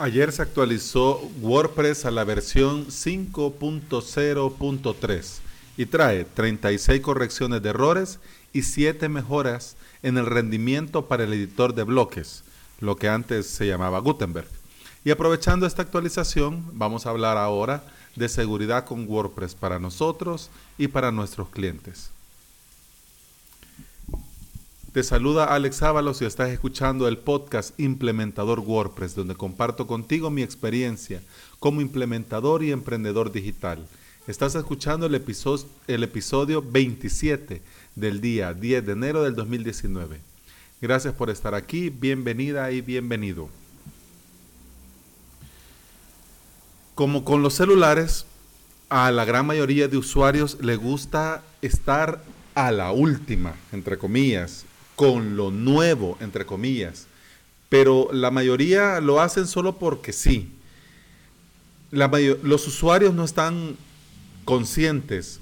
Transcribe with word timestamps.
Ayer 0.00 0.32
se 0.32 0.40
actualizó 0.40 1.20
WordPress 1.42 2.06
a 2.06 2.10
la 2.10 2.24
versión 2.24 2.86
5.0.3 2.86 5.38
y 5.76 5.84
trae 5.84 6.24
36 6.24 7.02
correcciones 7.02 7.62
de 7.62 7.68
errores 7.68 8.18
y 8.54 8.62
7 8.62 9.10
mejoras 9.10 9.76
en 10.02 10.16
el 10.16 10.24
rendimiento 10.24 11.06
para 11.06 11.24
el 11.24 11.34
editor 11.34 11.74
de 11.74 11.82
bloques, 11.82 12.44
lo 12.80 12.96
que 12.96 13.10
antes 13.10 13.46
se 13.46 13.66
llamaba 13.66 13.98
Gutenberg. 13.98 14.48
Y 15.04 15.10
aprovechando 15.10 15.66
esta 15.66 15.82
actualización, 15.82 16.64
vamos 16.72 17.04
a 17.04 17.10
hablar 17.10 17.36
ahora 17.36 17.84
de 18.16 18.30
seguridad 18.30 18.86
con 18.86 19.06
WordPress 19.06 19.54
para 19.54 19.78
nosotros 19.78 20.48
y 20.78 20.88
para 20.88 21.12
nuestros 21.12 21.50
clientes. 21.50 22.10
Te 24.92 25.04
saluda 25.04 25.44
Alex 25.44 25.84
Ábalos 25.84 26.20
y 26.20 26.24
estás 26.24 26.50
escuchando 26.50 27.06
el 27.06 27.16
podcast 27.16 27.78
Implementador 27.78 28.58
WordPress, 28.58 29.14
donde 29.14 29.36
comparto 29.36 29.86
contigo 29.86 30.30
mi 30.30 30.42
experiencia 30.42 31.22
como 31.60 31.80
implementador 31.80 32.64
y 32.64 32.72
emprendedor 32.72 33.30
digital. 33.30 33.86
Estás 34.26 34.56
escuchando 34.56 35.06
el 35.06 35.14
episodio, 35.14 35.64
el 35.86 36.02
episodio 36.02 36.60
27 36.60 37.62
del 37.94 38.20
día 38.20 38.52
10 38.52 38.84
de 38.84 38.92
enero 38.92 39.22
del 39.22 39.36
2019. 39.36 40.18
Gracias 40.80 41.14
por 41.14 41.30
estar 41.30 41.54
aquí, 41.54 41.90
bienvenida 41.90 42.72
y 42.72 42.80
bienvenido. 42.80 43.48
Como 46.96 47.24
con 47.24 47.42
los 47.42 47.54
celulares, 47.54 48.26
a 48.88 49.12
la 49.12 49.24
gran 49.24 49.46
mayoría 49.46 49.86
de 49.86 49.98
usuarios 49.98 50.58
le 50.60 50.74
gusta 50.74 51.44
estar 51.62 52.24
a 52.56 52.72
la 52.72 52.90
última, 52.90 53.54
entre 53.70 53.96
comillas, 53.96 54.66
con 55.00 55.34
lo 55.34 55.50
nuevo, 55.50 56.18
entre 56.20 56.44
comillas. 56.44 57.06
Pero 57.70 58.10
la 58.12 58.30
mayoría 58.30 59.00
lo 59.00 59.22
hacen 59.22 59.46
solo 59.46 59.78
porque 59.78 60.12
sí. 60.12 60.52
los 61.90 62.66
usuarios 62.66 63.14
no 63.14 63.24
están 63.24 63.76
conscientes, 64.44 65.40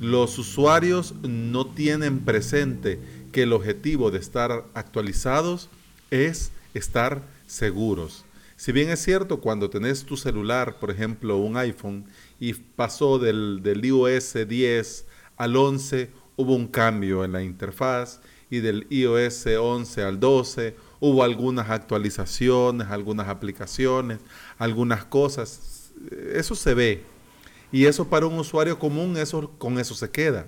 los 0.00 0.38
usuarios 0.38 1.14
no 1.22 1.66
tienen 1.66 2.20
presente 2.20 2.98
que 3.30 3.42
el 3.42 3.52
objetivo 3.52 4.10
de 4.10 4.20
estar 4.20 4.64
actualizados 4.72 5.68
es 6.10 6.50
estar 6.72 7.20
seguros. 7.46 8.24
Si 8.56 8.72
bien 8.72 8.88
es 8.88 9.02
cierto, 9.02 9.40
cuando 9.40 9.68
tenés 9.68 10.04
tu 10.04 10.16
celular, 10.16 10.78
por 10.80 10.90
ejemplo, 10.90 11.36
un 11.36 11.58
iPhone, 11.58 12.06
y 12.40 12.54
pasó 12.54 13.18
del, 13.18 13.60
del 13.62 13.84
iOS 13.84 14.48
10 14.48 15.04
al 15.36 15.56
11, 15.56 16.10
hubo 16.36 16.54
un 16.54 16.68
cambio 16.68 17.22
en 17.22 17.32
la 17.32 17.42
interfaz 17.42 18.22
y 18.50 18.60
del 18.60 18.86
iOS 18.90 19.46
11 19.46 20.02
al 20.02 20.20
12 20.20 20.76
hubo 21.00 21.22
algunas 21.22 21.70
actualizaciones, 21.70 22.88
algunas 22.88 23.28
aplicaciones, 23.28 24.20
algunas 24.58 25.04
cosas. 25.04 25.92
Eso 26.32 26.54
se 26.54 26.74
ve. 26.74 27.02
Y 27.72 27.86
eso 27.86 28.08
para 28.08 28.26
un 28.26 28.38
usuario 28.38 28.78
común, 28.78 29.16
eso, 29.16 29.50
con 29.58 29.78
eso 29.78 29.94
se 29.94 30.10
queda. 30.10 30.46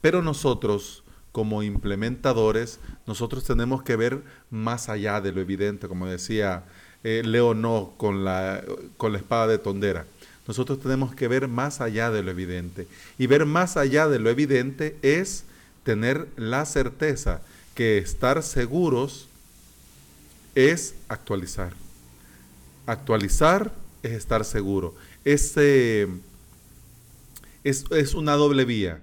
Pero 0.00 0.22
nosotros, 0.22 1.04
como 1.32 1.62
implementadores, 1.62 2.80
nosotros 3.06 3.44
tenemos 3.44 3.82
que 3.82 3.96
ver 3.96 4.22
más 4.50 4.88
allá 4.88 5.20
de 5.20 5.32
lo 5.32 5.40
evidente, 5.40 5.88
como 5.88 6.06
decía 6.06 6.64
eh, 7.02 7.22
Leo 7.24 7.54
No 7.54 7.94
con 7.96 8.24
la, 8.24 8.62
con 8.96 9.12
la 9.12 9.18
espada 9.18 9.46
de 9.46 9.58
tondera. 9.58 10.06
Nosotros 10.46 10.80
tenemos 10.80 11.14
que 11.14 11.28
ver 11.28 11.48
más 11.48 11.80
allá 11.80 12.10
de 12.10 12.22
lo 12.22 12.30
evidente. 12.30 12.86
Y 13.18 13.26
ver 13.26 13.46
más 13.46 13.76
allá 13.76 14.08
de 14.08 14.18
lo 14.18 14.28
evidente 14.28 14.96
es 15.00 15.44
tener 15.84 16.28
la 16.36 16.66
certeza 16.66 17.40
que 17.74 17.98
estar 17.98 18.42
seguros 18.42 19.28
es 20.54 20.94
actualizar. 21.08 21.72
Actualizar 22.86 23.72
es 24.02 24.12
estar 24.12 24.44
seguro. 24.44 24.94
es, 25.24 25.56
es 27.64 28.14
una 28.14 28.34
doble 28.34 28.64
vía. 28.64 29.00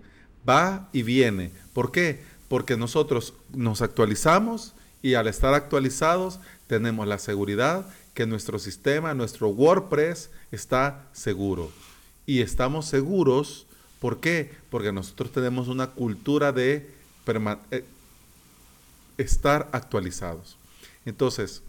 Va 0.47 0.89
y 0.91 1.03
viene. 1.03 1.51
¿Por 1.73 1.91
qué? 1.91 2.21
Porque 2.47 2.77
nosotros 2.77 3.33
nos 3.53 3.81
actualizamos 3.81 4.73
y 5.01 5.13
al 5.15 5.27
estar 5.27 5.53
actualizados 5.53 6.39
tenemos 6.67 7.07
la 7.07 7.17
seguridad 7.17 7.87
que 8.13 8.25
nuestro 8.25 8.59
sistema, 8.59 9.13
nuestro 9.13 9.49
WordPress 9.49 10.29
está 10.51 11.07
seguro. 11.13 11.71
Y 12.25 12.41
estamos 12.41 12.85
seguros 12.85 13.67
¿Por 14.01 14.19
qué? 14.19 14.49
Porque 14.71 14.91
nosotros 14.91 15.31
tenemos 15.31 15.67
una 15.67 15.91
cultura 15.91 16.51
de 16.51 16.89
eh, 17.69 17.85
estar 19.19 19.69
actualizados. 19.73 20.57
Entonces, 21.05 21.61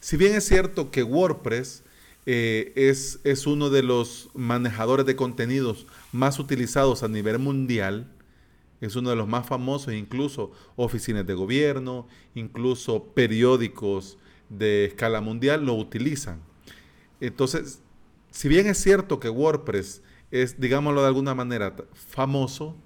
si 0.00 0.16
bien 0.16 0.34
es 0.34 0.44
cierto 0.44 0.90
que 0.90 1.02
WordPress 1.02 1.82
eh, 2.24 2.72
es, 2.76 3.20
es, 3.24 3.46
uno 3.46 3.68
de 3.68 3.82
los 3.82 4.30
manejadores 4.32 5.04
de 5.04 5.16
contenidos 5.16 5.86
más 6.12 6.38
utilizados 6.38 7.02
a 7.02 7.08
nivel 7.08 7.38
mundial, 7.38 8.10
es 8.80 8.96
uno 8.96 9.10
de 9.10 9.16
los 9.16 9.28
más 9.28 9.46
famosos, 9.46 9.92
incluso 9.92 10.52
oficinas 10.76 11.26
de 11.26 11.34
gobierno, 11.34 12.08
incluso 12.34 13.04
periódicos 13.04 14.16
de 14.48 14.86
escala 14.86 15.20
mundial 15.20 15.66
lo 15.66 15.74
utilizan. 15.74 16.40
Entonces, 17.20 17.80
si 18.30 18.48
bien 18.48 18.66
es 18.66 18.78
cierto 18.78 19.20
que 19.20 19.28
WordPress 19.28 20.00
es, 20.30 20.60
digámoslo 20.60 21.00
de 21.02 21.08
alguna 21.08 21.34
manera, 21.34 21.74
famoso, 21.94 22.76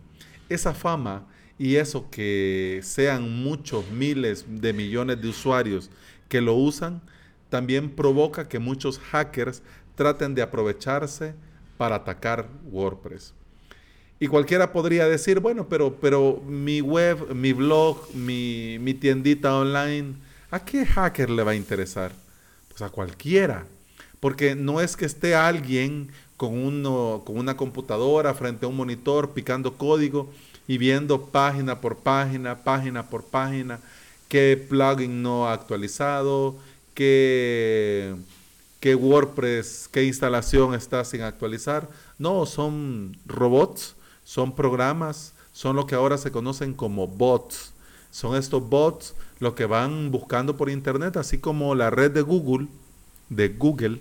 esa 0.49 0.75
fama 0.75 1.27
y 1.59 1.77
eso 1.77 2.11
que 2.11 2.81
sean 2.83 3.43
muchos 3.43 3.91
miles 3.91 4.45
de 4.49 4.73
millones 4.73 5.21
de 5.21 5.29
usuarios 5.29 5.91
que 6.29 6.41
lo 6.41 6.55
usan, 6.55 7.03
también 7.49 7.91
provoca 7.91 8.49
que 8.49 8.59
muchos 8.59 8.99
hackers 8.99 9.63
traten 9.95 10.35
de 10.35 10.43
aprovecharse 10.43 11.35
para 11.77 11.97
atacar 11.97 12.49
WordPress. 12.71 13.35
Y 14.19 14.29
cualquiera 14.29 14.73
podría 14.73 15.09
decir, 15.09 15.41
bueno, 15.41 15.69
pero, 15.69 15.97
pero 16.01 16.41
mi 16.47 16.81
web, 16.81 17.35
mi 17.35 17.53
blog, 17.53 18.15
mi, 18.15 18.79
mi 18.81 18.95
tiendita 18.95 19.55
online, 19.55 20.15
¿a 20.51 20.65
qué 20.65 20.87
hacker 20.87 21.29
le 21.29 21.43
va 21.43 21.51
a 21.51 21.57
interesar? 21.57 22.13
Pues 22.69 22.83
a 22.83 22.89
cualquiera. 22.89 23.67
Porque 24.21 24.55
no 24.55 24.81
es 24.81 24.97
que 24.97 25.07
esté 25.07 25.35
alguien 25.35 26.13
con, 26.43 26.59
uno, 26.59 27.23
con 27.25 27.39
una 27.39 27.57
computadora 27.57 28.35
frente 28.35 28.67
a 28.67 28.69
un 28.69 28.77
monitor 28.77 29.31
picando 29.31 29.77
código 29.77 30.29
y 30.67 30.77
viendo 30.77 31.27
página 31.27 31.81
por 31.81 31.99
página, 31.99 32.65
página 32.65 33.09
por 33.09 33.23
página, 33.23 33.79
qué 34.27 34.61
plugin 34.69 35.23
no 35.23 35.47
ha 35.47 35.53
actualizado, 35.53 36.57
qué, 36.95 38.17
qué 38.81 38.97
WordPress, 38.97 39.89
qué 39.93 40.03
instalación 40.03 40.75
está 40.75 41.05
sin 41.05 41.21
actualizar. 41.21 41.89
No, 42.19 42.45
son 42.45 43.17
robots, 43.25 43.95
son 44.25 44.53
programas, 44.53 45.35
son 45.53 45.77
lo 45.77 45.87
que 45.87 45.95
ahora 45.95 46.19
se 46.19 46.33
conocen 46.33 46.75
como 46.75 47.07
bots. 47.07 47.73
Son 48.11 48.35
estos 48.35 48.69
bots 48.69 49.15
los 49.39 49.55
que 49.55 49.67
van 49.67 50.11
buscando 50.11 50.57
por 50.57 50.71
internet, 50.71 51.17
así 51.17 51.39
como 51.39 51.77
la 51.77 51.91
red 51.91 52.11
de 52.11 52.23
Google, 52.23 52.67
de 53.29 53.49
Google, 53.51 54.01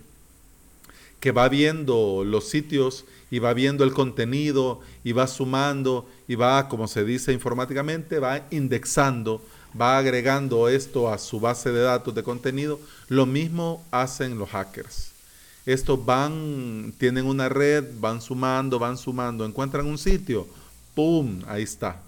que 1.21 1.31
va 1.31 1.47
viendo 1.47 2.23
los 2.25 2.49
sitios 2.49 3.05
y 3.29 3.39
va 3.39 3.53
viendo 3.53 3.85
el 3.85 3.93
contenido 3.93 4.81
y 5.03 5.13
va 5.13 5.27
sumando 5.27 6.09
y 6.27 6.35
va, 6.35 6.67
como 6.67 6.87
se 6.87 7.05
dice 7.05 7.31
informáticamente, 7.31 8.19
va 8.19 8.47
indexando, 8.49 9.41
va 9.79 9.99
agregando 9.99 10.67
esto 10.67 11.13
a 11.13 11.19
su 11.19 11.39
base 11.39 11.71
de 11.71 11.81
datos 11.81 12.13
de 12.15 12.23
contenido. 12.23 12.79
Lo 13.07 13.27
mismo 13.27 13.85
hacen 13.91 14.37
los 14.37 14.49
hackers. 14.49 15.11
Estos 15.67 16.03
van, 16.03 16.91
tienen 16.97 17.27
una 17.27 17.47
red, 17.47 17.85
van 17.99 18.19
sumando, 18.19 18.79
van 18.79 18.97
sumando, 18.97 19.45
encuentran 19.45 19.85
un 19.85 19.99
sitio, 19.99 20.47
¡pum! 20.95 21.43
Ahí 21.47 21.61
está. 21.61 22.01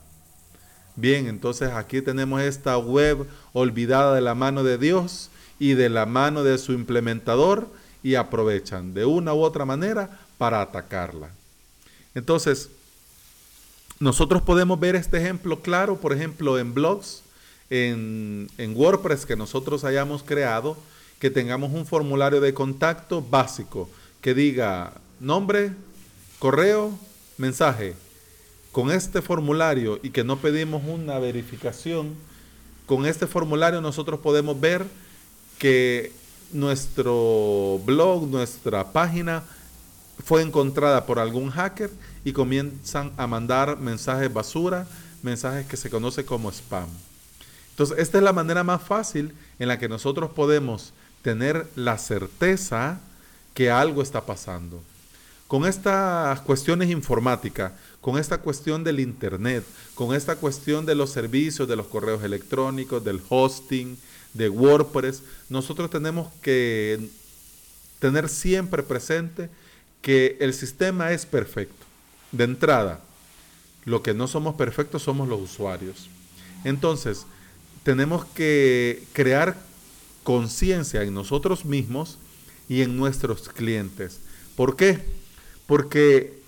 Bien, 0.95 1.27
entonces 1.27 1.69
aquí 1.69 2.01
tenemos 2.01 2.41
esta 2.41 2.79
web 2.79 3.27
olvidada 3.53 4.15
de 4.15 4.21
la 4.21 4.33
mano 4.33 4.63
de 4.63 4.79
Dios 4.79 5.29
y 5.59 5.73
de 5.73 5.89
la 5.89 6.07
mano 6.07 6.43
de 6.43 6.57
su 6.57 6.73
implementador 6.73 7.67
y 8.03 8.15
aprovechan 8.15 8.93
de 8.93 9.05
una 9.05 9.33
u 9.33 9.41
otra 9.41 9.65
manera 9.65 10.19
para 10.37 10.61
atacarla. 10.61 11.29
Entonces, 12.13 12.69
nosotros 13.99 14.41
podemos 14.41 14.79
ver 14.79 14.95
este 14.95 15.17
ejemplo 15.17 15.61
claro, 15.61 15.97
por 15.97 16.13
ejemplo, 16.13 16.59
en 16.59 16.73
blogs, 16.73 17.23
en, 17.69 18.49
WordPress 18.75 19.25
que 19.25 19.35
nosotros 19.35 19.83
hayamos 19.83 20.23
creado, 20.23 20.77
que 21.19 21.29
tengamos 21.29 21.71
un 21.71 21.85
formulario 21.85 22.41
de 22.41 22.53
contacto 22.53 23.21
básico 23.21 23.89
que 24.21 24.33
diga 24.33 24.93
nombre, 25.19 25.71
correo, 26.39 26.97
mensaje. 27.37 27.95
Con 28.71 28.91
este 28.91 29.21
formulario 29.21 29.99
y 30.03 30.09
que 30.09 30.23
no 30.23 30.37
pedimos 30.37 30.83
una 30.85 31.19
verificación, 31.19 32.15
con 32.85 33.05
este 33.05 33.27
formulario 33.27 33.81
nosotros 33.81 34.19
podemos 34.19 34.59
ver 34.59 34.85
que 35.59 36.11
nuestro 36.51 37.79
blog, 37.85 38.27
nuestra 38.27 38.91
página 38.91 39.43
fue 40.23 40.41
encontrada 40.41 41.05
por 41.05 41.19
algún 41.19 41.49
hacker 41.49 41.89
y 42.23 42.33
comienzan 42.33 43.11
a 43.17 43.27
mandar 43.27 43.77
mensajes 43.77 44.31
basura, 44.31 44.87
mensajes 45.21 45.65
que 45.65 45.77
se 45.77 45.89
conoce 45.89 46.25
como 46.25 46.51
spam. 46.51 46.87
Entonces, 47.71 47.97
esta 47.97 48.17
es 48.19 48.23
la 48.23 48.33
manera 48.33 48.63
más 48.63 48.83
fácil 48.83 49.33
en 49.57 49.67
la 49.67 49.79
que 49.79 49.89
nosotros 49.89 50.31
podemos 50.31 50.93
tener 51.23 51.67
la 51.75 51.97
certeza 51.97 52.99
que 53.53 53.71
algo 53.71 54.01
está 54.01 54.25
pasando. 54.25 54.81
Con 55.47 55.65
estas 55.65 56.39
cuestiones 56.41 56.89
informáticas, 56.89 57.73
con 58.01 58.17
esta 58.17 58.39
cuestión 58.39 58.83
del 58.83 58.99
Internet, 58.99 59.63
con 59.95 60.15
esta 60.15 60.35
cuestión 60.35 60.85
de 60.85 60.95
los 60.95 61.11
servicios, 61.11 61.67
de 61.67 61.75
los 61.75 61.87
correos 61.87 62.23
electrónicos, 62.23 63.03
del 63.03 63.21
hosting, 63.29 63.97
de 64.33 64.49
WordPress, 64.49 65.23
nosotros 65.49 65.89
tenemos 65.89 66.31
que 66.41 67.09
tener 67.99 68.29
siempre 68.29 68.83
presente 68.83 69.49
que 70.01 70.37
el 70.39 70.53
sistema 70.53 71.11
es 71.11 71.25
perfecto. 71.25 71.85
De 72.31 72.43
entrada, 72.43 72.99
lo 73.85 74.01
que 74.01 74.13
no 74.13 74.27
somos 74.27 74.55
perfectos 74.55 75.03
somos 75.03 75.27
los 75.27 75.41
usuarios. 75.41 76.09
Entonces, 76.63 77.25
tenemos 77.83 78.25
que 78.25 79.03
crear 79.13 79.55
conciencia 80.23 81.03
en 81.03 81.13
nosotros 81.13 81.65
mismos 81.65 82.17
y 82.69 82.81
en 82.81 82.97
nuestros 82.97 83.49
clientes. 83.49 84.19
¿Por 84.55 84.75
qué? 84.75 85.03
Porque 85.67 86.41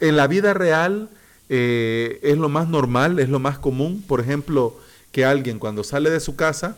en 0.00 0.16
la 0.16 0.26
vida 0.26 0.52
real 0.54 1.08
eh, 1.48 2.18
es 2.22 2.38
lo 2.38 2.48
más 2.48 2.68
normal, 2.68 3.18
es 3.18 3.28
lo 3.28 3.38
más 3.38 3.58
común. 3.58 4.02
Por 4.06 4.20
ejemplo, 4.20 4.78
que 5.12 5.24
alguien 5.24 5.58
cuando 5.58 5.84
sale 5.84 6.10
de 6.10 6.20
su 6.20 6.36
casa 6.36 6.76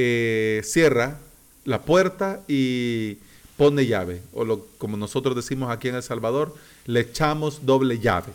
eh, 0.00 0.62
cierra 0.62 1.18
la 1.64 1.82
puerta 1.82 2.40
y 2.46 3.18
pone 3.56 3.84
llave. 3.84 4.22
O 4.32 4.44
lo, 4.44 4.64
como 4.78 4.96
nosotros 4.96 5.34
decimos 5.34 5.72
aquí 5.72 5.88
en 5.88 5.96
El 5.96 6.04
Salvador, 6.04 6.54
le 6.86 7.00
echamos 7.00 7.66
doble 7.66 7.98
llave. 7.98 8.32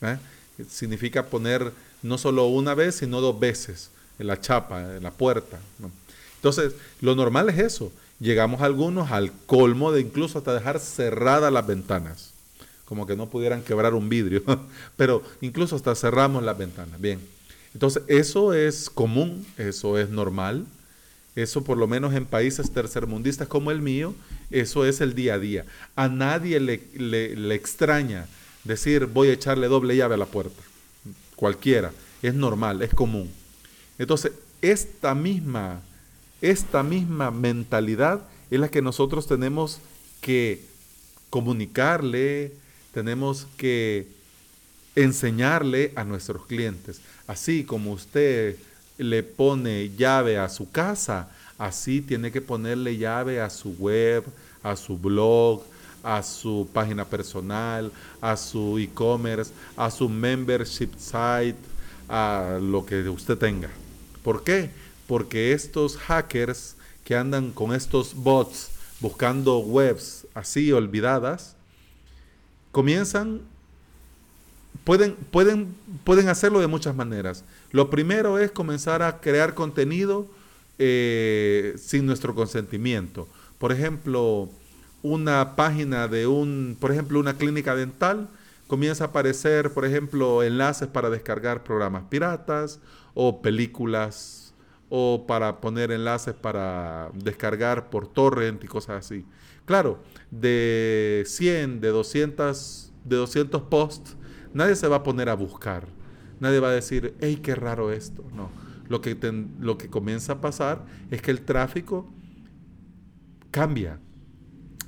¿eh? 0.00 0.16
Significa 0.70 1.26
poner 1.26 1.70
no 2.02 2.16
solo 2.16 2.46
una 2.46 2.74
vez, 2.74 2.94
sino 2.94 3.20
dos 3.20 3.38
veces 3.38 3.90
en 4.18 4.26
la 4.26 4.40
chapa, 4.40 4.96
en 4.96 5.02
la 5.02 5.10
puerta. 5.10 5.60
Entonces, 6.36 6.72
lo 7.02 7.14
normal 7.14 7.50
es 7.50 7.58
eso. 7.58 7.92
Llegamos 8.18 8.62
algunos 8.62 9.10
al 9.10 9.32
colmo 9.44 9.92
de 9.92 10.00
incluso 10.00 10.38
hasta 10.38 10.54
dejar 10.54 10.80
cerradas 10.80 11.52
las 11.52 11.66
ventanas, 11.66 12.32
como 12.86 13.06
que 13.06 13.16
no 13.16 13.28
pudieran 13.28 13.62
quebrar 13.62 13.92
un 13.92 14.08
vidrio, 14.08 14.42
pero 14.96 15.22
incluso 15.42 15.76
hasta 15.76 15.94
cerramos 15.94 16.42
las 16.42 16.56
ventanas. 16.56 16.98
Bien, 16.98 17.20
entonces 17.74 18.02
eso 18.06 18.54
es 18.54 18.88
común, 18.88 19.44
eso 19.58 19.98
es 19.98 20.08
normal, 20.08 20.64
eso 21.34 21.64
por 21.64 21.78
lo 21.78 21.86
menos 21.86 22.14
en 22.14 22.26
países 22.26 22.70
tercermundistas 22.70 23.48
como 23.48 23.70
el 23.70 23.80
mío, 23.80 24.14
eso 24.50 24.84
es 24.84 25.00
el 25.00 25.14
día 25.14 25.34
a 25.34 25.38
día. 25.38 25.64
A 25.96 26.08
nadie 26.08 26.60
le, 26.60 26.82
le 26.96 27.54
extraña 27.54 28.26
decir 28.64 29.06
voy 29.06 29.28
a 29.28 29.32
echarle 29.32 29.68
doble 29.68 29.96
llave 29.96 30.14
a 30.14 30.18
la 30.18 30.26
puerta 30.26 30.62
cualquiera, 31.42 31.90
es 32.22 32.34
normal, 32.34 32.82
es 32.82 32.94
común. 32.94 33.28
Entonces, 33.98 34.30
esta 34.60 35.12
misma, 35.12 35.82
esta 36.40 36.84
misma 36.84 37.32
mentalidad 37.32 38.22
es 38.48 38.60
la 38.60 38.68
que 38.68 38.80
nosotros 38.80 39.26
tenemos 39.26 39.80
que 40.20 40.60
comunicarle, 41.30 42.52
tenemos 42.94 43.48
que 43.56 44.06
enseñarle 44.94 45.90
a 45.96 46.04
nuestros 46.04 46.46
clientes. 46.46 47.00
Así 47.26 47.64
como 47.64 47.90
usted 47.90 48.56
le 49.02 49.22
pone 49.22 49.90
llave 49.90 50.38
a 50.38 50.48
su 50.48 50.70
casa, 50.70 51.28
así 51.58 52.00
tiene 52.00 52.30
que 52.32 52.40
ponerle 52.40 52.96
llave 52.96 53.40
a 53.40 53.50
su 53.50 53.70
web, 53.78 54.24
a 54.62 54.76
su 54.76 54.96
blog, 54.96 55.62
a 56.02 56.22
su 56.22 56.68
página 56.72 57.04
personal, 57.04 57.92
a 58.20 58.36
su 58.36 58.78
e-commerce, 58.78 59.52
a 59.76 59.90
su 59.90 60.08
membership 60.08 60.90
site, 60.96 61.58
a 62.08 62.58
lo 62.60 62.84
que 62.84 63.08
usted 63.08 63.38
tenga. 63.38 63.70
¿Por 64.22 64.44
qué? 64.44 64.70
Porque 65.06 65.52
estos 65.52 65.96
hackers 65.96 66.76
que 67.04 67.16
andan 67.16 67.50
con 67.50 67.74
estos 67.74 68.14
bots 68.14 68.70
buscando 69.00 69.58
webs 69.58 70.26
así 70.34 70.72
olvidadas, 70.72 71.56
comienzan, 72.70 73.40
pueden, 74.84 75.14
pueden, 75.14 75.74
pueden 76.04 76.28
hacerlo 76.28 76.60
de 76.60 76.66
muchas 76.66 76.94
maneras. 76.94 77.44
Lo 77.70 77.90
primero 77.90 78.38
es 78.38 78.50
comenzar 78.50 79.02
a 79.02 79.20
crear 79.20 79.54
contenido 79.54 80.26
eh, 80.78 81.74
sin 81.76 82.06
nuestro 82.06 82.34
consentimiento. 82.34 83.28
Por 83.58 83.72
ejemplo, 83.72 84.48
una 85.02 85.56
página 85.56 86.08
de 86.08 86.26
un, 86.26 86.76
por 86.80 86.92
ejemplo, 86.92 87.20
una 87.20 87.36
clínica 87.36 87.74
dental, 87.74 88.28
comienza 88.66 89.04
a 89.04 89.06
aparecer, 89.08 89.72
por 89.72 89.84
ejemplo, 89.84 90.42
enlaces 90.42 90.88
para 90.88 91.10
descargar 91.10 91.62
programas 91.62 92.04
piratas 92.08 92.80
o 93.14 93.42
películas 93.42 94.54
o 94.88 95.24
para 95.26 95.60
poner 95.60 95.90
enlaces 95.90 96.34
para 96.34 97.10
descargar 97.14 97.90
por 97.90 98.06
torrent 98.06 98.62
y 98.64 98.66
cosas 98.66 99.04
así. 99.04 99.24
Claro, 99.64 99.98
de 100.30 101.22
100, 101.26 101.80
de 101.80 101.88
200, 101.88 102.92
de 103.04 103.16
200 103.16 103.62
posts, 103.62 104.16
nadie 104.54 104.76
se 104.76 104.88
va 104.88 104.96
a 104.96 105.02
poner 105.02 105.28
a 105.28 105.34
buscar. 105.34 105.86
Nadie 106.40 106.60
va 106.60 106.68
a 106.68 106.72
decir, 106.72 107.14
hey, 107.20 107.40
qué 107.42 107.54
raro 107.54 107.92
esto. 107.92 108.24
No. 108.34 108.50
Lo 108.88 109.00
que, 109.00 109.16
lo 109.60 109.78
que 109.78 109.88
comienza 109.88 110.34
a 110.34 110.40
pasar 110.40 110.84
es 111.10 111.22
que 111.22 111.30
el 111.30 111.42
tráfico 111.42 112.10
cambia 113.50 113.98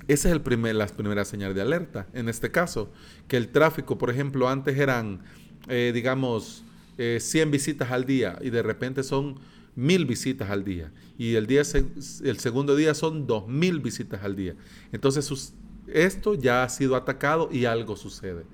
esa 0.06 0.28
es 0.28 0.34
el 0.34 0.42
primer, 0.42 0.74
las 0.74 0.92
primeras 0.92 1.28
señales 1.28 1.54
de 1.54 1.62
alerta. 1.62 2.06
En 2.12 2.28
este 2.28 2.50
caso, 2.50 2.90
que 3.26 3.36
el 3.36 3.48
tráfico, 3.48 3.96
por 3.96 4.10
ejemplo, 4.10 4.48
antes 4.48 4.76
eran, 4.78 5.20
eh, 5.68 5.92
digamos, 5.94 6.62
100 6.96 7.48
eh, 7.48 7.50
visitas 7.50 7.90
al 7.90 8.04
día 8.04 8.38
y 8.42 8.50
de 8.50 8.62
repente 8.62 9.02
son 9.02 9.36
mil 9.74 10.04
visitas 10.04 10.50
al 10.50 10.62
día. 10.62 10.92
Y 11.16 11.34
el, 11.34 11.46
día, 11.46 11.62
el 11.62 12.38
segundo 12.38 12.76
día 12.76 12.94
son 12.94 13.26
dos 13.26 13.48
mil 13.48 13.80
visitas 13.80 14.22
al 14.22 14.36
día. 14.36 14.54
Entonces, 14.92 15.54
esto 15.88 16.34
ya 16.34 16.64
ha 16.64 16.68
sido 16.68 16.96
atacado 16.96 17.48
y 17.50 17.64
algo 17.64 17.96
sucede. 17.96 18.44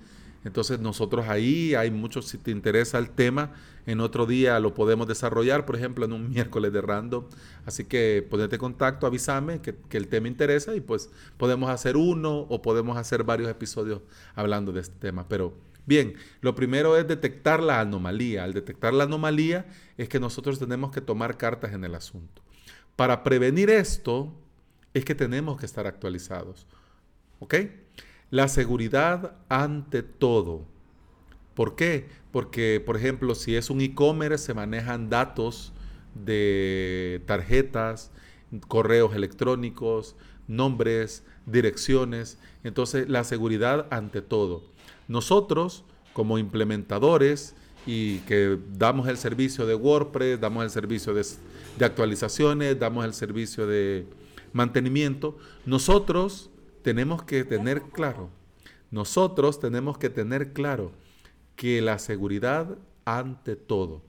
Entonces 0.44 0.80
nosotros 0.80 1.26
ahí 1.28 1.74
hay 1.74 1.90
mucho, 1.90 2.22
si 2.22 2.38
te 2.38 2.50
interesa 2.50 2.98
el 2.98 3.10
tema, 3.10 3.52
en 3.86 4.00
otro 4.00 4.26
día 4.26 4.58
lo 4.60 4.72
podemos 4.72 5.06
desarrollar, 5.06 5.66
por 5.66 5.76
ejemplo, 5.76 6.04
en 6.04 6.12
un 6.12 6.30
miércoles 6.30 6.72
de 6.72 6.80
random. 6.80 7.24
Así 7.66 7.84
que 7.84 8.26
ponete 8.28 8.58
contacto, 8.58 9.06
avísame 9.06 9.60
que, 9.60 9.74
que, 9.74 9.96
el 9.96 10.08
tema 10.08 10.28
interesa 10.28 10.74
y 10.74 10.80
pues 10.80 11.10
podemos 11.36 11.70
hacer 11.70 11.96
uno 11.96 12.40
o 12.48 12.62
podemos 12.62 12.96
hacer 12.96 13.24
varios 13.24 13.50
episodios 13.50 14.00
hablando 14.34 14.72
de 14.72 14.80
este 14.80 14.96
tema. 14.98 15.28
Pero 15.28 15.54
bien, 15.86 16.14
lo 16.40 16.54
primero 16.54 16.96
es 16.96 17.06
detectar 17.06 17.62
la 17.62 17.80
anomalía. 17.80 18.44
Al 18.44 18.54
detectar 18.54 18.94
la 18.94 19.04
anomalía 19.04 19.66
es 19.98 20.08
que 20.08 20.20
nosotros 20.20 20.58
tenemos 20.58 20.90
que 20.90 21.00
tomar 21.00 21.36
cartas 21.36 21.72
en 21.72 21.84
el 21.84 21.94
asunto. 21.94 22.42
Para 22.96 23.22
prevenir 23.22 23.70
esto 23.70 24.32
es 24.94 25.04
que 25.04 25.14
tenemos 25.14 25.58
que 25.58 25.66
estar 25.66 25.86
actualizados. 25.86 26.66
¿Ok? 27.38 27.54
La 28.30 28.46
seguridad 28.48 29.32
ante 29.48 30.02
todo. 30.02 30.64
¿Por 31.54 31.74
qué? 31.74 32.08
Porque, 32.30 32.80
por 32.84 32.96
ejemplo, 32.96 33.34
si 33.34 33.56
es 33.56 33.70
un 33.70 33.80
e-commerce, 33.80 34.46
se 34.46 34.54
manejan 34.54 35.10
datos 35.10 35.72
de 36.14 37.22
tarjetas, 37.26 38.12
correos 38.68 39.14
electrónicos, 39.14 40.16
nombres, 40.46 41.24
direcciones. 41.46 42.38
Entonces, 42.62 43.08
la 43.08 43.24
seguridad 43.24 43.86
ante 43.90 44.22
todo. 44.22 44.62
Nosotros, 45.08 45.84
como 46.12 46.38
implementadores 46.38 47.56
y 47.84 48.18
que 48.20 48.58
damos 48.76 49.08
el 49.08 49.16
servicio 49.16 49.66
de 49.66 49.74
WordPress, 49.74 50.40
damos 50.40 50.62
el 50.64 50.70
servicio 50.70 51.14
de, 51.14 51.24
de 51.78 51.84
actualizaciones, 51.84 52.78
damos 52.78 53.04
el 53.04 53.14
servicio 53.14 53.66
de 53.66 54.06
mantenimiento, 54.52 55.38
nosotros 55.66 56.49
tenemos 56.82 57.22
que 57.22 57.44
tener 57.44 57.82
claro, 57.82 58.30
nosotros 58.90 59.60
tenemos 59.60 59.98
que 59.98 60.10
tener 60.10 60.52
claro 60.52 60.92
que 61.56 61.80
la 61.80 61.98
seguridad 61.98 62.78
ante 63.04 63.56
todo. 63.56 64.02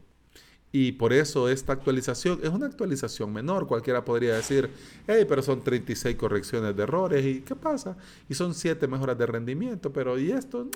Y 0.74 0.94
por 0.94 1.12
eso 1.12 1.50
esta 1.50 1.74
actualización 1.74 2.40
es 2.42 2.50
una 2.50 2.66
actualización 2.66 3.34
menor. 3.34 3.68
Cualquiera 3.68 4.06
podría 4.06 4.36
decir, 4.36 4.70
hey, 5.06 5.26
pero 5.28 5.42
son 5.42 5.62
36 5.62 6.16
correcciones 6.16 6.76
de 6.78 6.84
errores. 6.84 7.26
¿Y 7.26 7.42
qué 7.42 7.58
pasa? 7.58 7.98
Y 8.30 8.36
son 8.36 8.54
7 8.54 8.88
mejoras 8.88 9.18
de 9.18 9.26
rendimiento. 9.26 9.92
Pero 9.92 10.18
¿y 10.18 10.32
esto? 10.32 10.70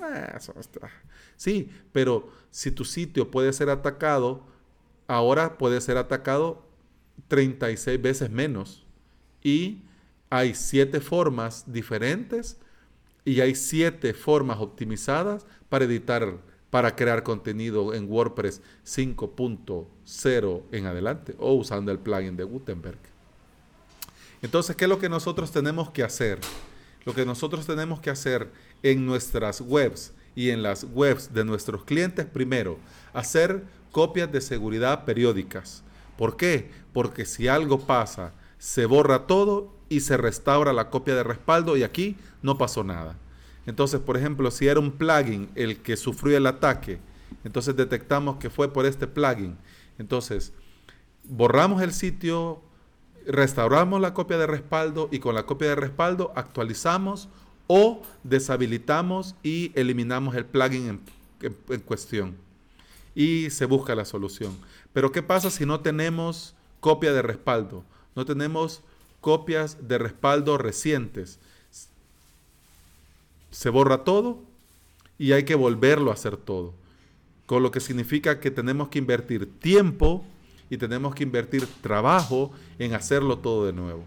Sí, 1.37 1.69
pero 1.93 2.29
si 2.51 2.71
tu 2.71 2.83
sitio 2.83 3.31
puede 3.31 3.53
ser 3.53 3.69
atacado, 3.69 4.43
ahora 5.07 5.57
puede 5.57 5.79
ser 5.79 5.95
atacado 5.95 6.65
36 7.29 8.01
veces 8.01 8.29
menos. 8.29 8.85
Y 9.41 9.83
hay 10.37 10.53
siete 10.53 10.99
formas 10.99 11.63
diferentes 11.65 12.57
y 13.23 13.39
hay 13.39 13.55
siete 13.55 14.13
formas 14.13 14.59
optimizadas 14.59 15.45
para 15.69 15.85
editar, 15.85 16.37
para 16.69 16.93
crear 16.93 17.23
contenido 17.23 17.93
en 17.93 18.11
WordPress 18.11 18.61
5.0 18.85 20.61
en 20.73 20.85
adelante 20.87 21.35
o 21.39 21.53
usando 21.53 21.89
el 21.89 21.99
plugin 21.99 22.35
de 22.35 22.43
Gutenberg. 22.43 22.99
Entonces, 24.41 24.75
¿qué 24.75 24.83
es 24.83 24.89
lo 24.89 24.99
que 24.99 25.07
nosotros 25.07 25.51
tenemos 25.51 25.89
que 25.91 26.03
hacer? 26.03 26.39
Lo 27.05 27.13
que 27.13 27.25
nosotros 27.25 27.65
tenemos 27.65 28.01
que 28.01 28.09
hacer 28.09 28.51
en 28.83 29.05
nuestras 29.05 29.61
webs 29.61 30.11
y 30.35 30.49
en 30.49 30.61
las 30.61 30.85
webs 30.93 31.33
de 31.33 31.45
nuestros 31.45 31.85
clientes, 31.85 32.25
primero, 32.25 32.77
hacer 33.13 33.63
copias 33.93 34.29
de 34.29 34.41
seguridad 34.41 35.05
periódicas. 35.05 35.81
¿Por 36.17 36.35
qué? 36.35 36.71
Porque 36.91 37.23
si 37.25 37.47
algo 37.47 37.79
pasa, 37.79 38.33
se 38.57 38.85
borra 38.85 39.27
todo 39.27 39.73
y 39.89 40.01
se 40.01 40.17
restaura 40.17 40.73
la 40.73 40.89
copia 40.89 41.15
de 41.15 41.23
respaldo 41.23 41.77
y 41.77 41.83
aquí 41.83 42.17
no 42.41 42.57
pasó 42.57 42.83
nada. 42.83 43.17
Entonces, 43.65 43.99
por 43.99 44.17
ejemplo, 44.17 44.51
si 44.51 44.67
era 44.67 44.79
un 44.79 44.91
plugin 44.91 45.49
el 45.55 45.77
que 45.81 45.97
sufrió 45.97 46.37
el 46.37 46.47
ataque, 46.47 46.99
entonces 47.43 47.75
detectamos 47.75 48.37
que 48.37 48.49
fue 48.49 48.71
por 48.71 48.85
este 48.85 49.07
plugin. 49.07 49.57
Entonces, 49.97 50.53
borramos 51.23 51.81
el 51.81 51.93
sitio, 51.93 52.61
restauramos 53.25 54.01
la 54.01 54.13
copia 54.13 54.37
de 54.37 54.47
respaldo 54.47 55.09
y 55.11 55.19
con 55.19 55.35
la 55.35 55.45
copia 55.45 55.69
de 55.69 55.75
respaldo 55.75 56.31
actualizamos 56.35 57.29
o 57.67 58.03
deshabilitamos 58.23 59.35
y 59.41 59.71
eliminamos 59.75 60.35
el 60.35 60.45
plugin 60.45 61.01
en, 61.41 61.81
cuestión. 61.81 62.35
Y 63.15 63.49
se 63.49 63.65
busca 63.65 63.95
la 63.95 64.05
solución. 64.05 64.55
Pero 64.93 65.11
¿qué 65.11 65.23
pasa 65.23 65.49
si 65.49 65.65
no 65.65 65.79
tenemos 65.79 66.55
copia 66.79 67.13
de 67.13 67.21
respaldo? 67.21 67.83
No 68.15 68.25
tenemos 68.25 68.81
copias 69.21 69.87
de 69.87 69.97
respaldo 69.97 70.57
recientes. 70.57 71.39
Se 73.51 73.69
borra 73.69 74.03
todo 74.03 74.39
y 75.17 75.33
hay 75.33 75.43
que 75.43 75.55
volverlo 75.55 76.11
a 76.11 76.13
hacer 76.13 76.37
todo. 76.37 76.73
Con 77.45 77.61
lo 77.61 77.71
que 77.71 77.79
significa 77.79 78.39
que 78.39 78.51
tenemos 78.51 78.87
que 78.89 78.99
invertir 78.99 79.59
tiempo 79.59 80.25
y 80.69 80.77
tenemos 80.77 81.13
que 81.13 81.23
invertir 81.23 81.67
trabajo 81.81 82.51
en 82.79 82.93
hacerlo 82.93 83.37
todo 83.37 83.65
de 83.65 83.73
nuevo. 83.73 84.03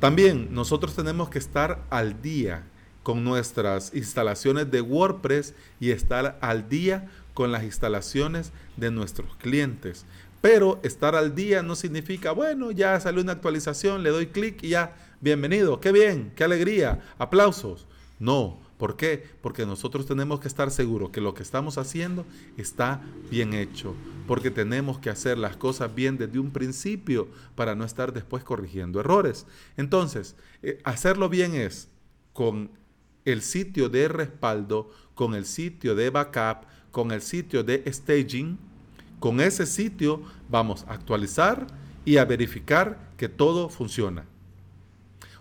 También 0.00 0.48
nosotros 0.52 0.94
tenemos 0.94 1.30
que 1.30 1.38
estar 1.38 1.84
al 1.88 2.20
día 2.20 2.66
con 3.02 3.24
nuestras 3.24 3.94
instalaciones 3.94 4.70
de 4.70 4.80
WordPress 4.80 5.54
y 5.80 5.90
estar 5.90 6.38
al 6.42 6.68
día 6.68 7.08
con 7.34 7.52
las 7.52 7.62
instalaciones 7.64 8.52
de 8.76 8.90
nuestros 8.90 9.36
clientes. 9.36 10.04
Pero 10.46 10.78
estar 10.84 11.16
al 11.16 11.34
día 11.34 11.60
no 11.60 11.74
significa, 11.74 12.30
bueno, 12.30 12.70
ya 12.70 13.00
salió 13.00 13.20
una 13.20 13.32
actualización, 13.32 14.04
le 14.04 14.10
doy 14.10 14.28
clic 14.28 14.62
y 14.62 14.68
ya, 14.68 14.94
bienvenido, 15.20 15.80
qué 15.80 15.90
bien, 15.90 16.32
qué 16.36 16.44
alegría, 16.44 17.00
aplausos. 17.18 17.88
No, 18.20 18.60
¿Por 18.78 18.96
qué? 18.96 19.24
Porque 19.42 19.66
nosotros 19.66 20.06
tenemos 20.06 20.38
que 20.38 20.46
estar 20.46 20.70
seguros 20.70 21.10
que 21.10 21.20
lo 21.20 21.34
que 21.34 21.42
estamos 21.42 21.78
haciendo 21.78 22.24
está 22.56 23.02
bien 23.28 23.54
hecho, 23.54 23.96
porque 24.28 24.52
tenemos 24.52 25.00
que 25.00 25.10
hacer 25.10 25.36
las 25.36 25.56
cosas 25.56 25.92
bien 25.92 26.16
desde 26.16 26.38
un 26.38 26.52
principio 26.52 27.26
para 27.56 27.74
no 27.74 27.84
estar 27.84 28.12
después 28.12 28.44
corrigiendo 28.44 29.00
errores. 29.00 29.46
Entonces, 29.76 30.36
eh, 30.62 30.78
hacerlo 30.84 31.28
bien 31.28 31.56
es 31.56 31.88
con 32.32 32.70
el 33.24 33.42
sitio 33.42 33.88
de 33.88 34.06
respaldo, 34.06 34.92
con 35.16 35.34
el 35.34 35.44
sitio 35.44 35.96
de 35.96 36.10
backup, 36.10 36.68
con 36.92 37.10
el 37.10 37.20
sitio 37.20 37.64
de 37.64 37.82
staging. 37.92 38.75
Con 39.20 39.40
ese 39.40 39.66
sitio 39.66 40.22
vamos 40.48 40.84
a 40.88 40.92
actualizar 40.92 41.66
y 42.04 42.18
a 42.18 42.24
verificar 42.24 42.98
que 43.16 43.28
todo 43.28 43.68
funciona. 43.68 44.24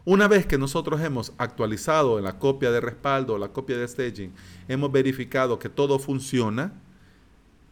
Una 0.04 0.28
vez 0.28 0.46
que 0.46 0.58
nosotros 0.58 1.02
hemos 1.02 1.34
actualizado 1.38 2.20
la 2.22 2.38
copia 2.38 2.72
de 2.72 2.80
respaldo, 2.80 3.38
la 3.38 3.50
copia 3.50 3.78
de 3.78 3.88
staging, 3.88 4.34
hemos 4.68 4.92
verificado 4.92 5.58
que 5.58 5.70
todo 5.70 5.98
funciona, 5.98 6.74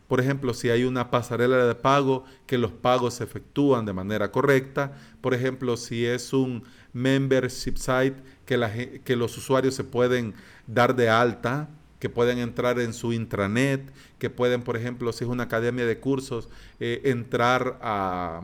por 0.08 0.20
ejemplo, 0.20 0.54
si 0.54 0.70
hay 0.70 0.84
una 0.84 1.10
pasarela 1.10 1.66
de 1.66 1.74
pago, 1.74 2.24
que 2.46 2.60
los 2.60 2.72
pagos 2.72 3.16
se 3.16 3.24
efectúan 3.24 3.86
de 3.86 3.94
manera 3.94 4.32
correcta. 4.32 4.94
Por 5.22 5.34
ejemplo, 5.34 5.76
si 5.76 6.06
es 6.06 6.34
un 6.34 6.64
membership 6.94 7.78
site, 7.78 8.18
que, 8.46 9.02
que 9.04 9.16
los 9.16 9.36
usuarios 9.38 9.74
se 9.74 9.84
pueden 9.84 10.36
dar 10.68 10.96
de 10.96 11.10
alta, 11.10 11.70
que 12.04 12.10
pueden 12.10 12.40
entrar 12.40 12.82
en 12.82 12.94
su 12.94 13.14
intranet, 13.14 13.82
que 14.20 14.30
pueden, 14.30 14.62
por 14.62 14.76
ejemplo, 14.76 15.14
si 15.14 15.24
es 15.24 15.30
una 15.30 15.44
academia 15.44 15.86
de 15.86 16.02
cursos, 16.02 16.50
eh, 16.82 17.00
entrar 17.06 17.80
a, 17.82 18.42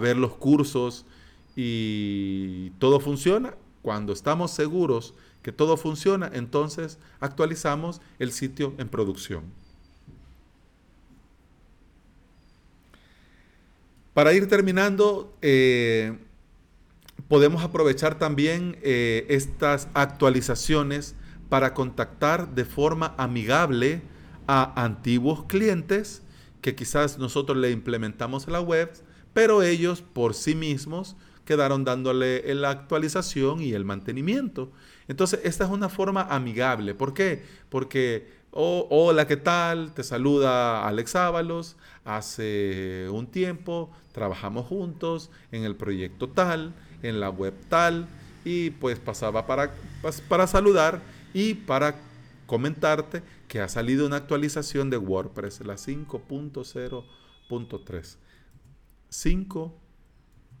ver 0.00 0.16
los 0.16 0.34
cursos 0.34 1.06
y 1.54 2.70
todo 2.80 2.98
funciona, 2.98 3.54
cuando 3.80 4.12
estamos 4.12 4.50
seguros 4.50 5.14
que 5.44 5.52
todo 5.52 5.76
funciona, 5.76 6.32
entonces 6.34 6.98
actualizamos 7.20 8.00
el 8.18 8.32
sitio 8.32 8.74
en 8.76 8.88
producción. 8.88 9.44
Para 14.14 14.32
ir 14.32 14.48
terminando, 14.48 15.32
eh, 15.42 16.18
podemos 17.28 17.62
aprovechar 17.62 18.18
también 18.18 18.76
eh, 18.82 19.26
estas 19.28 19.86
actualizaciones 19.94 21.14
para 21.48 21.74
contactar 21.74 22.54
de 22.54 22.64
forma 22.64 23.14
amigable 23.18 24.02
a 24.46 24.82
antiguos 24.82 25.44
clientes 25.44 26.22
que 26.60 26.74
quizás 26.74 27.18
nosotros 27.18 27.56
le 27.58 27.70
implementamos 27.70 28.46
en 28.46 28.52
la 28.52 28.60
web, 28.60 28.92
pero 29.32 29.62
ellos 29.62 30.02
por 30.02 30.34
sí 30.34 30.54
mismos 30.54 31.16
quedaron 31.44 31.84
dándole 31.84 32.42
la 32.54 32.70
actualización 32.70 33.60
y 33.60 33.72
el 33.72 33.84
mantenimiento. 33.84 34.72
Entonces, 35.08 35.40
esta 35.44 35.64
es 35.64 35.70
una 35.70 35.88
forma 35.88 36.22
amigable. 36.22 36.94
¿Por 36.94 37.14
qué? 37.14 37.44
Porque, 37.68 38.28
oh, 38.50 38.88
hola, 38.90 39.28
¿qué 39.28 39.36
tal? 39.36 39.92
Te 39.94 40.02
saluda 40.02 40.86
Alex 40.88 41.14
Ábalos. 41.14 41.76
Hace 42.04 43.06
un 43.12 43.28
tiempo 43.28 43.90
trabajamos 44.12 44.66
juntos 44.66 45.30
en 45.52 45.62
el 45.62 45.76
proyecto 45.76 46.28
tal, 46.28 46.74
en 47.02 47.20
la 47.20 47.30
web 47.30 47.54
tal, 47.68 48.08
y 48.44 48.70
pues 48.70 48.98
pasaba 48.98 49.46
para, 49.46 49.72
para 50.28 50.46
saludar 50.48 51.00
y 51.36 51.52
para 51.52 52.00
comentarte 52.46 53.22
que 53.46 53.60
ha 53.60 53.68
salido 53.68 54.06
una 54.06 54.16
actualización 54.16 54.88
de 54.88 54.96
WordPress, 54.96 55.60
la 55.66 55.74
5.0.3. 55.74 58.16
5 59.10 59.80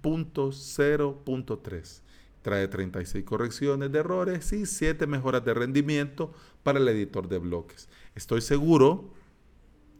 0.3. 0.02 2.00
Trae 2.42 2.68
36 2.68 3.24
correcciones 3.24 3.90
de 3.90 4.00
errores 4.00 4.52
y 4.52 4.66
7 4.66 5.06
mejoras 5.06 5.42
de 5.46 5.54
rendimiento 5.54 6.34
para 6.62 6.78
el 6.78 6.86
editor 6.88 7.26
de 7.26 7.38
bloques. 7.38 7.88
Estoy 8.14 8.42
seguro, 8.42 9.14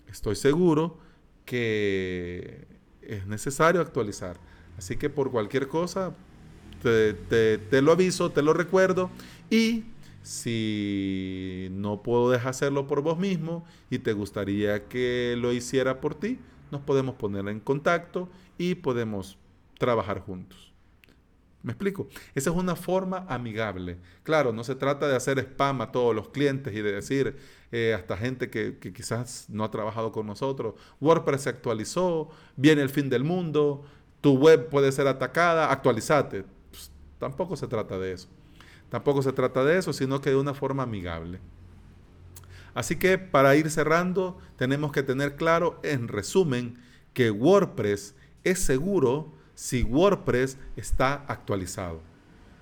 estoy 0.09 0.37
seguro 0.37 0.99
que 1.47 2.67
es 3.01 3.27
necesario 3.27 3.81
actualizar. 3.81 4.39
Así 4.77 4.97
que 4.97 5.09
por 5.09 5.31
cualquier 5.31 5.69
cosa, 5.69 6.15
te, 6.83 7.15
te, 7.15 7.81
lo 7.81 7.93
aviso, 7.93 8.31
te 8.31 8.43
lo 8.43 8.53
recuerdo. 8.53 9.11
Y 9.49 9.85
si 10.27 11.69
no 11.71 12.03
puedo 12.03 12.31
dejar 12.31 12.49
hacerlo 12.49 12.89
por 12.89 13.01
vos 13.01 13.17
mismo 13.17 13.65
y 13.91 14.01
te 14.01 14.13
gustaría 14.13 14.89
que 14.89 15.37
lo 15.39 15.53
hiciera 15.53 16.01
por 16.01 16.17
ti, 16.17 16.41
nos 16.73 16.81
podemos 16.81 17.15
poner 17.15 17.47
en 17.47 17.61
contacto 17.61 18.29
y 18.59 18.75
podemos 18.75 19.39
trabajar 19.79 20.19
juntos. 20.19 20.73
¿Me 21.63 21.71
explico? 21.71 22.09
Esa 22.35 22.51
es 22.51 22.57
una 22.57 22.75
forma 22.75 23.25
amigable. 23.29 23.99
Claro, 24.25 24.53
no 24.53 24.65
se 24.65 24.75
trata 24.75 25.07
de 25.07 25.15
hacer 25.15 25.39
spam 25.39 25.81
a 25.81 25.93
todos 25.93 26.13
los 26.13 26.31
clientes 26.31 26.75
y 26.75 26.83
de 26.83 26.91
decir 26.91 27.37
eh, 27.71 27.95
hasta 27.95 28.17
gente 28.17 28.51
que, 28.51 28.79
quizás 28.79 29.47
no 29.49 29.63
ha 29.63 29.71
trabajado 29.71 30.11
con 30.11 30.27
nosotros, 30.27 30.75
WordPress 31.01 31.43
se 31.43 31.51
actualizó, 31.51 32.31
viene 32.57 32.83
el 32.83 32.89
fin 32.89 33.09
del 33.09 33.23
mundo, 33.23 33.85
tu 34.21 34.37
web 34.37 34.69
puede 34.71 34.91
ser 34.91 35.07
atacada, 35.07 35.71
actualizate. 35.71 36.45
Pues, 36.73 36.91
tampoco 37.21 37.57
se 37.57 37.69
trata 37.69 37.97
de 37.97 38.13
eso. 38.13 38.29
Tampoco 38.89 39.23
se 39.23 39.33
trata 39.33 39.65
de 39.65 39.79
eso, 39.79 39.93
sino 39.93 40.21
que 40.21 40.31
de 40.31 40.37
una 40.37 40.55
forma 40.55 40.85
amigable. 40.85 41.41
Así 42.75 42.97
que 42.97 43.19
para 43.19 43.57
ir 43.57 43.71
cerrando, 43.71 44.39
tenemos 44.57 44.93
que 44.93 45.03
tener 45.03 45.37
claro, 45.37 45.81
en 45.83 46.09
resumen, 46.09 46.79
que 47.13 47.31
WordPress 47.31 48.15
es 48.45 48.61
seguro 48.61 49.33
si 49.55 49.83
WordPress 49.83 50.59
está 50.77 51.25
actualizado. 51.29 52.01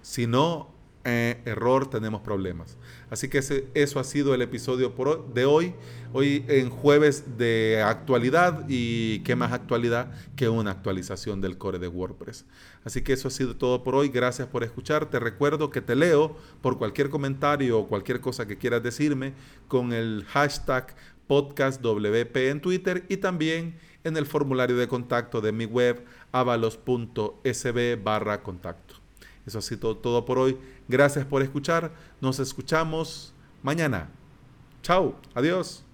Si 0.02 0.26
no, 0.26 0.73
eh, 1.04 1.42
error, 1.44 1.90
tenemos 1.90 2.22
problemas. 2.22 2.78
Así 3.10 3.28
que 3.28 3.38
eso 3.74 4.00
ha 4.00 4.04
sido 4.04 4.34
el 4.34 4.40
episodio 4.40 4.94
de 5.34 5.44
hoy. 5.44 5.74
Hoy 6.12 6.44
en 6.48 6.70
jueves 6.70 7.36
de 7.36 7.82
actualidad 7.84 8.64
y 8.68 9.18
qué 9.20 9.36
más 9.36 9.52
actualidad 9.52 10.12
que 10.34 10.48
una 10.48 10.70
actualización 10.70 11.40
del 11.40 11.58
core 11.58 11.78
de 11.78 11.88
WordPress. 11.88 12.46
Así 12.84 13.02
que 13.02 13.12
eso 13.12 13.28
ha 13.28 13.30
sido 13.30 13.56
todo 13.56 13.84
por 13.84 13.94
hoy. 13.94 14.08
Gracias 14.08 14.48
por 14.48 14.64
escuchar. 14.64 15.10
Te 15.10 15.18
recuerdo 15.18 15.70
que 15.70 15.80
te 15.80 15.94
leo 15.94 16.36
por 16.62 16.78
cualquier 16.78 17.10
comentario 17.10 17.80
o 17.80 17.88
cualquier 17.88 18.20
cosa 18.20 18.46
que 18.46 18.56
quieras 18.56 18.82
decirme 18.82 19.34
con 19.68 19.92
el 19.92 20.24
hashtag 20.28 20.94
podcastwp 21.26 22.36
en 22.36 22.60
Twitter 22.60 23.04
y 23.08 23.18
también 23.18 23.76
en 24.04 24.16
el 24.16 24.26
formulario 24.26 24.76
de 24.76 24.88
contacto 24.88 25.40
de 25.40 25.52
mi 25.52 25.64
web 25.64 26.04
avalos.sb 26.32 28.02
barra 28.02 28.42
contacto. 28.42 28.94
Eso 29.46 29.58
ha 29.58 29.62
sido 29.62 29.96
todo 29.96 30.24
por 30.24 30.38
hoy. 30.38 30.58
Gracias 30.88 31.24
por 31.24 31.42
escuchar. 31.42 31.92
Nos 32.20 32.38
escuchamos 32.38 33.32
mañana. 33.62 34.10
Chao. 34.82 35.16
Adiós. 35.34 35.84